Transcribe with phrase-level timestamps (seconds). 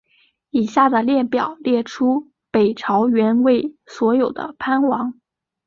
[0.49, 5.13] 以下的列表列出北朝元魏所有的藩王。